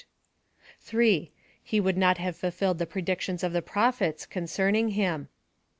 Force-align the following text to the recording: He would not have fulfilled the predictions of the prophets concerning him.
He 1.61 1.79
would 1.79 1.95
not 1.95 2.17
have 2.17 2.35
fulfilled 2.35 2.79
the 2.79 2.87
predictions 2.87 3.43
of 3.43 3.53
the 3.53 3.61
prophets 3.61 4.25
concerning 4.25 4.87
him. 4.97 5.29